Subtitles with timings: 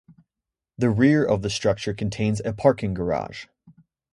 [0.79, 3.45] The rear of the structure contains a parking garage.